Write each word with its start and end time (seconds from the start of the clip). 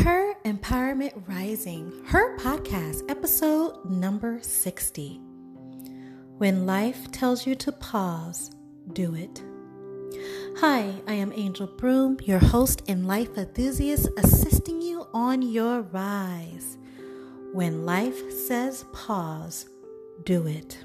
Her 0.00 0.34
Empowerment 0.44 1.26
Rising, 1.26 1.90
her 2.08 2.36
podcast, 2.36 3.10
episode 3.10 3.82
number 3.86 4.38
60. 4.42 5.22
When 6.36 6.66
life 6.66 7.10
tells 7.12 7.46
you 7.46 7.54
to 7.54 7.72
pause, 7.72 8.50
do 8.92 9.14
it. 9.14 9.42
Hi, 10.58 10.92
I 11.08 11.14
am 11.14 11.32
Angel 11.34 11.66
Broom, 11.66 12.18
your 12.22 12.38
host 12.40 12.82
and 12.86 13.08
life 13.08 13.38
enthusiast, 13.38 14.10
assisting 14.18 14.82
you 14.82 15.06
on 15.14 15.40
your 15.40 15.80
rise. 15.80 16.76
When 17.54 17.86
life 17.86 18.30
says 18.30 18.84
pause, 18.92 19.64
do 20.24 20.46
it. 20.46 20.84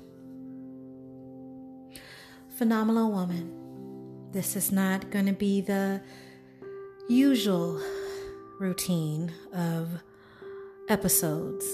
Phenomenal 2.55 3.11
woman. 3.11 4.31
This 4.31 4.55
is 4.55 4.71
not 4.71 5.11
going 5.11 5.25
to 5.25 5.33
be 5.33 5.59
the 5.59 6.01
usual 7.09 7.81
routine 8.61 9.33
of 9.53 9.89
episodes. 10.87 11.65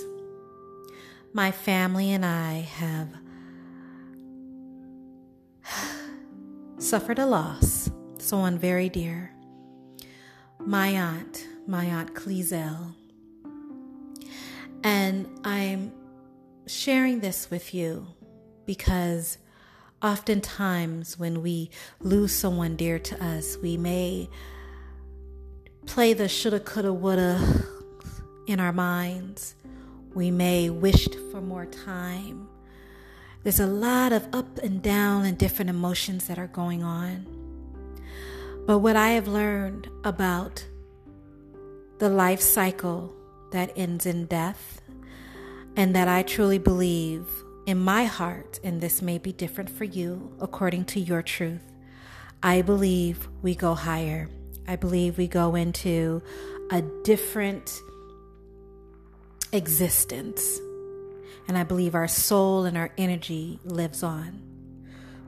My 1.33 1.51
family 1.51 2.11
and 2.13 2.25
I 2.25 2.61
have 2.61 3.09
suffered 6.77 7.19
a 7.19 7.25
loss, 7.25 7.91
someone 8.19 8.57
very 8.57 8.87
dear. 8.87 9.33
My 10.59 10.87
aunt, 10.87 11.45
my 11.67 11.85
aunt 11.85 12.15
Clezel. 12.15 12.95
And 14.81 15.27
I'm 15.43 15.91
sharing 16.67 17.19
this 17.19 17.51
with 17.51 17.73
you 17.73 18.07
because 18.65 19.37
oftentimes 20.01 21.19
when 21.19 21.41
we 21.41 21.69
lose 21.99 22.31
someone 22.31 22.77
dear 22.77 22.97
to 22.97 23.23
us, 23.23 23.57
we 23.57 23.75
may 23.75 24.29
play 25.87 26.13
the 26.13 26.27
shoulda, 26.27 26.59
coulda, 26.59 26.93
woulda 26.93 27.65
in 28.45 28.59
our 28.59 28.71
minds. 28.73 29.55
We 30.13 30.29
may 30.29 30.69
wished 30.69 31.15
for 31.31 31.41
more 31.41 31.65
time. 31.65 32.47
There's 33.43 33.59
a 33.59 33.67
lot 33.67 34.11
of 34.11 34.27
up 34.33 34.59
and 34.59 34.81
down 34.81 35.25
and 35.25 35.37
different 35.37 35.69
emotions 35.69 36.27
that 36.27 36.37
are 36.37 36.47
going 36.47 36.83
on. 36.83 37.25
But 38.67 38.79
what 38.79 38.95
I 38.95 39.11
have 39.11 39.27
learned 39.27 39.89
about 40.03 40.65
the 41.99 42.09
life 42.09 42.41
cycle 42.41 43.13
that 43.51 43.71
ends 43.75 44.05
in 44.05 44.25
death, 44.25 44.81
and 45.75 45.95
that 45.95 46.07
I 46.07 46.21
truly 46.21 46.57
believe 46.57 47.25
in 47.65 47.79
my 47.79 48.03
heart, 48.05 48.59
and 48.63 48.81
this 48.81 49.01
may 49.01 49.17
be 49.17 49.31
different 49.31 49.69
for 49.69 49.85
you 49.85 50.35
according 50.41 50.85
to 50.85 50.99
your 50.99 51.21
truth, 51.21 51.71
I 52.43 52.61
believe 52.61 53.29
we 53.41 53.55
go 53.55 53.73
higher. 53.73 54.29
I 54.67 54.75
believe 54.75 55.17
we 55.17 55.27
go 55.27 55.55
into 55.55 56.21
a 56.71 56.81
different 57.03 57.79
existence. 59.53 60.59
And 61.47 61.57
I 61.57 61.63
believe 61.63 61.95
our 61.95 62.07
soul 62.07 62.65
and 62.65 62.77
our 62.77 62.91
energy 62.97 63.59
lives 63.63 64.03
on. 64.03 64.41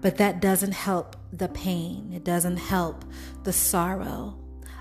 But 0.02 0.18
that 0.18 0.42
doesn't 0.42 0.74
help 0.74 1.16
the 1.32 1.48
pain, 1.48 2.12
it 2.14 2.24
doesn't 2.24 2.58
help 2.58 3.06
the 3.44 3.54
sorrow 3.54 4.38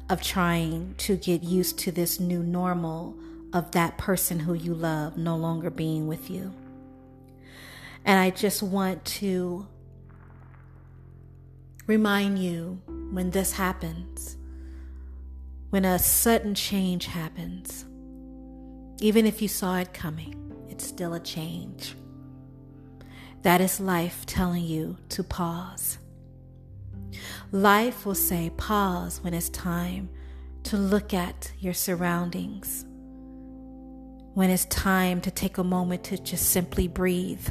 of 0.09 0.23
trying 0.23 0.95
to 0.97 1.17
get 1.17 1.43
used 1.43 1.79
to 1.81 1.93
this 1.93 2.19
new 2.19 2.43
normal 2.43 3.15
of 3.53 3.71
that 3.73 3.99
person 3.99 4.41
who 4.41 4.55
you 4.55 4.75
love 4.75 5.19
no 5.19 5.37
longer 5.37 5.71
being 5.71 6.07
with 6.07 6.31
you. 6.31 6.55
And 8.05 8.19
I 8.19 8.31
just 8.31 8.63
want 8.63 9.05
to 9.05 9.67
remind 11.87 12.39
you 12.39 12.81
when 12.87 13.31
this 13.31 13.53
happens 13.53 14.37
when 15.71 15.85
a 15.85 15.99
sudden 15.99 16.55
change 16.55 17.07
happens, 17.07 17.85
even 19.01 19.27
if 19.27 19.43
you 19.43 19.49
saw 19.49 19.77
it 19.77 19.93
coming, 19.93 20.35
it's 20.69 20.87
still 20.87 21.15
a 21.15 21.21
change. 21.21 21.95
That 23.43 23.61
is 23.61 23.79
life 23.79 24.25
telling 24.25 24.65
you 24.65 24.97
to 25.11 25.23
pause. 25.23 25.99
Life 27.53 28.07
will 28.07 28.15
say 28.15 28.51
pause 28.57 29.21
when 29.23 29.35
it's 29.35 29.51
time 29.51 30.09
to 30.65 30.77
look 30.77 31.13
at 31.13 31.53
your 31.59 31.75
surroundings, 31.75 32.85
when 34.35 34.51
it's 34.51 34.65
time 34.67 35.21
to 35.21 35.31
take 35.31 35.59
a 35.59 35.65
moment 35.65 36.05
to 36.05 36.19
just 36.19 36.51
simply 36.51 36.89
breathe, 36.89 37.47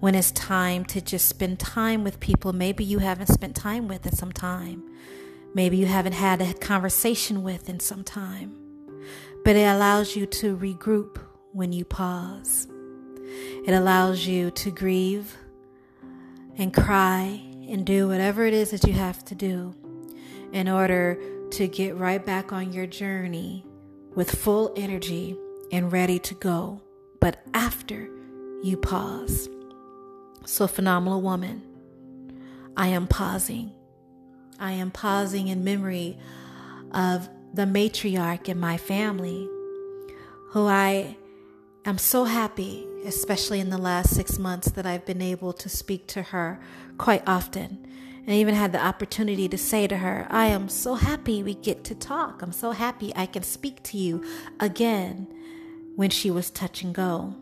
when 0.00 0.14
it's 0.14 0.30
time 0.32 0.84
to 0.84 1.00
just 1.00 1.26
spend 1.26 1.58
time 1.58 2.04
with 2.04 2.20
people 2.20 2.52
maybe 2.52 2.84
you 2.84 2.98
haven't 2.98 3.28
spent 3.28 3.56
time 3.56 3.88
with 3.88 4.04
in 4.04 4.14
some 4.14 4.32
time 4.32 4.82
maybe 5.54 5.76
you 5.76 5.86
haven't 5.86 6.12
had 6.12 6.40
a 6.40 6.54
conversation 6.54 7.42
with 7.42 7.68
in 7.68 7.80
some 7.80 8.04
time. 8.04 8.56
But 9.44 9.56
it 9.56 9.64
allows 9.64 10.14
you 10.16 10.26
to 10.26 10.56
regroup 10.56 11.18
when 11.52 11.72
you 11.72 11.84
pause. 11.84 12.66
It 13.66 13.72
allows 13.72 14.26
you 14.26 14.50
to 14.52 14.70
grieve 14.70 15.36
and 16.56 16.72
cry 16.72 17.40
and 17.68 17.84
do 17.84 18.08
whatever 18.08 18.44
it 18.44 18.54
is 18.54 18.70
that 18.70 18.84
you 18.84 18.92
have 18.92 19.24
to 19.26 19.34
do 19.34 19.74
in 20.52 20.68
order 20.68 21.18
to 21.50 21.66
get 21.66 21.96
right 21.96 22.24
back 22.24 22.52
on 22.52 22.72
your 22.72 22.86
journey 22.86 23.64
with 24.14 24.30
full 24.30 24.72
energy 24.76 25.36
and 25.70 25.90
ready 25.90 26.18
to 26.18 26.34
go, 26.34 26.80
but 27.20 27.42
after 27.54 28.08
you 28.62 28.76
pause. 28.76 29.48
So, 30.44 30.66
phenomenal 30.66 31.22
woman, 31.22 31.62
I 32.76 32.88
am 32.88 33.06
pausing 33.06 33.72
I 34.58 34.72
am 34.72 34.90
pausing 34.90 35.48
in 35.48 35.64
memory 35.64 36.18
of 36.92 37.28
the 37.54 37.64
matriarch 37.64 38.48
in 38.48 38.58
my 38.58 38.76
family, 38.76 39.48
who 40.50 40.66
I 40.66 41.16
am 41.84 41.98
so 41.98 42.24
happy, 42.24 42.86
especially 43.04 43.60
in 43.60 43.70
the 43.70 43.78
last 43.78 44.14
six 44.14 44.38
months, 44.38 44.70
that 44.72 44.86
I've 44.86 45.04
been 45.04 45.22
able 45.22 45.52
to 45.54 45.68
speak 45.68 46.06
to 46.08 46.22
her 46.22 46.60
quite 46.98 47.22
often. 47.26 47.86
And 48.24 48.30
even 48.30 48.54
had 48.54 48.72
the 48.72 48.84
opportunity 48.84 49.48
to 49.48 49.58
say 49.58 49.88
to 49.88 49.96
her, 49.96 50.28
I 50.30 50.46
am 50.46 50.68
so 50.68 50.94
happy 50.94 51.42
we 51.42 51.54
get 51.54 51.82
to 51.84 51.94
talk. 51.94 52.40
I'm 52.40 52.52
so 52.52 52.70
happy 52.70 53.12
I 53.16 53.26
can 53.26 53.42
speak 53.42 53.82
to 53.84 53.98
you 53.98 54.24
again 54.60 55.26
when 55.96 56.10
she 56.10 56.30
was 56.30 56.48
touch 56.48 56.82
and 56.82 56.94
go. 56.94 57.34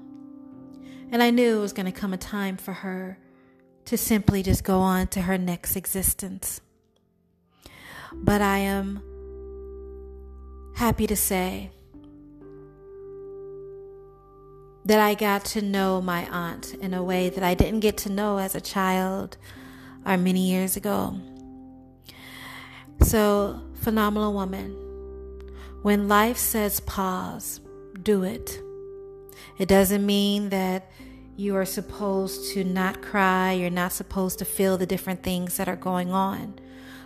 And 1.13 1.23
I 1.23 1.31
knew 1.31 1.59
it 1.59 1.61
was 1.61 1.75
going 1.75 1.87
to 1.87 1.93
come 1.93 2.15
a 2.15 2.17
time 2.17 2.57
for 2.57 2.73
her 2.73 3.19
to 3.85 3.99
simply 3.99 4.43
just 4.43 4.65
go 4.65 4.81
on 4.81 5.09
to 5.09 5.23
her 5.23 5.37
next 5.37 5.77
existence. 5.77 6.61
But 8.13 8.41
I 8.43 8.59
am 8.59 9.03
happy 10.75 11.07
to 11.07 11.17
say 11.17 11.71
that 14.85 14.99
I 14.99 15.15
got 15.15 15.45
to 15.47 15.63
know 15.63 16.01
my 16.01 16.27
aunt 16.31 16.75
in 16.75 16.95
a 16.95 17.03
way 17.03 17.29
that 17.29 17.45
I 17.45 17.55
didn't 17.55 17.81
get 17.81 17.97
to 17.99 18.11
know 18.11 18.39
as 18.39 18.55
a 18.55 18.61
child 18.61 19.37
or 20.07 20.17
many 20.17 20.51
years 20.51 20.77
ago. 20.77 21.19
So, 23.03 23.61
phenomenal 23.75 24.33
woman, 24.33 24.73
when 25.83 26.09
life 26.09 26.37
says 26.37 26.81
pause, 26.81 27.61
do 28.03 28.25
it. 28.25 28.61
It 29.59 29.69
doesn't 29.69 30.05
mean 30.05 30.49
that 30.51 30.91
you 31.37 31.57
are 31.57 31.65
supposed 31.65 32.53
to 32.53 32.65
not 32.65 33.01
cry, 33.01 33.53
you're 33.53 33.71
not 33.71 33.93
supposed 33.93 34.39
to 34.41 34.45
feel 34.45 34.77
the 34.77 34.87
different 34.87 35.23
things 35.23 35.57
that 35.57 35.69
are 35.69 35.77
going 35.77 36.13
on. 36.13 36.59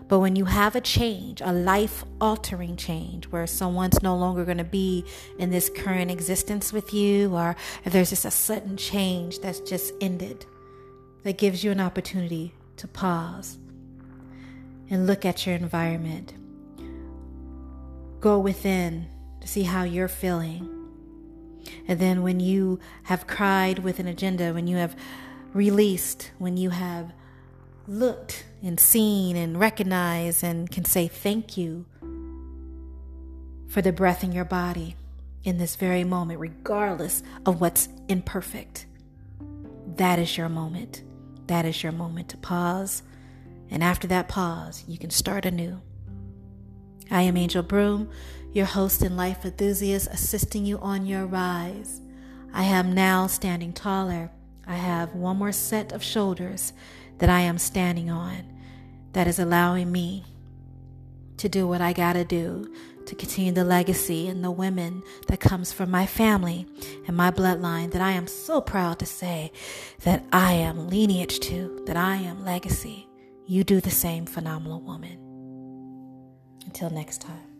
But 0.06 0.18
when 0.18 0.36
you 0.36 0.44
have 0.44 0.76
a 0.76 0.80
change, 0.80 1.40
a 1.40 1.52
life 1.52 2.04
altering 2.20 2.76
change, 2.76 3.26
where 3.26 3.46
someone's 3.46 4.02
no 4.02 4.16
longer 4.16 4.44
going 4.44 4.58
to 4.58 4.64
be 4.64 5.04
in 5.38 5.50
this 5.50 5.70
current 5.70 6.10
existence 6.10 6.72
with 6.72 6.92
you, 6.92 7.34
or 7.34 7.56
if 7.84 7.92
there's 7.92 8.10
just 8.10 8.24
a 8.24 8.30
sudden 8.30 8.76
change 8.76 9.38
that's 9.38 9.60
just 9.60 9.94
ended, 10.00 10.44
that 11.22 11.38
gives 11.38 11.64
you 11.64 11.70
an 11.70 11.80
opportunity 11.80 12.52
to 12.76 12.86
pause 12.86 13.58
and 14.90 15.06
look 15.06 15.24
at 15.24 15.46
your 15.46 15.56
environment. 15.56 16.34
Go 18.20 18.38
within 18.38 19.06
to 19.40 19.48
see 19.48 19.62
how 19.62 19.84
you're 19.84 20.08
feeling. 20.08 20.70
And 21.88 21.98
then 21.98 22.22
when 22.22 22.40
you 22.40 22.78
have 23.04 23.26
cried 23.26 23.78
with 23.78 23.98
an 23.98 24.06
agenda, 24.06 24.52
when 24.52 24.66
you 24.66 24.76
have 24.76 24.96
released, 25.54 26.30
when 26.38 26.58
you 26.58 26.70
have 26.70 27.12
looked 27.86 28.44
and 28.62 28.78
seen 28.78 29.36
and 29.36 29.58
recognized 29.58 30.42
and 30.42 30.70
can 30.70 30.84
say 30.84 31.08
thank 31.08 31.56
you 31.56 31.86
for 33.68 33.82
the 33.82 33.92
breath 33.92 34.22
in 34.22 34.32
your 34.32 34.44
body 34.44 34.96
in 35.42 35.58
this 35.58 35.76
very 35.76 36.04
moment, 36.04 36.40
regardless 36.40 37.22
of 37.44 37.60
what's 37.60 37.88
imperfect. 38.08 38.86
That 39.96 40.18
is 40.18 40.36
your 40.36 40.48
moment. 40.48 41.02
That 41.46 41.64
is 41.66 41.82
your 41.82 41.92
moment 41.92 42.30
to 42.30 42.36
pause. 42.38 43.02
And 43.70 43.82
after 43.82 44.06
that 44.08 44.28
pause, 44.28 44.84
you 44.88 44.98
can 44.98 45.10
start 45.10 45.44
anew. 45.44 45.80
I 47.10 47.22
am 47.22 47.36
Angel 47.36 47.62
Broom, 47.62 48.10
your 48.52 48.66
host 48.66 49.02
and 49.02 49.16
life 49.16 49.44
enthusiast, 49.44 50.08
assisting 50.10 50.64
you 50.64 50.78
on 50.78 51.04
your 51.04 51.26
rise. 51.26 52.00
I 52.52 52.64
am 52.64 52.94
now 52.94 53.26
standing 53.26 53.72
taller. 53.72 54.30
I 54.66 54.76
have 54.76 55.14
one 55.14 55.36
more 55.36 55.52
set 55.52 55.92
of 55.92 56.02
shoulders 56.02 56.72
that 57.18 57.28
I 57.28 57.40
am 57.40 57.58
standing 57.58 58.10
on 58.10 58.52
that 59.12 59.26
is 59.26 59.38
allowing 59.38 59.90
me 59.92 60.24
to 61.36 61.48
do 61.48 61.66
what 61.66 61.80
I 61.80 61.92
got 61.92 62.14
to 62.14 62.24
do 62.24 62.72
to 63.06 63.14
continue 63.14 63.52
the 63.52 63.64
legacy 63.64 64.28
and 64.28 64.42
the 64.42 64.50
women 64.50 65.02
that 65.28 65.40
comes 65.40 65.72
from 65.72 65.90
my 65.90 66.06
family 66.06 66.66
and 67.06 67.16
my 67.16 67.30
bloodline 67.30 67.90
that 67.92 68.00
I 68.00 68.12
am 68.12 68.26
so 68.26 68.60
proud 68.60 68.98
to 69.00 69.06
say 69.06 69.52
that 70.04 70.24
I 70.32 70.52
am 70.52 70.88
lineage 70.88 71.40
to, 71.40 71.82
that 71.86 71.96
I 71.96 72.16
am 72.16 72.44
legacy. 72.44 73.06
You 73.46 73.62
do 73.62 73.80
the 73.80 73.90
same, 73.90 74.24
phenomenal 74.26 74.80
woman. 74.80 75.18
Until 76.64 76.88
next 76.90 77.20
time. 77.20 77.53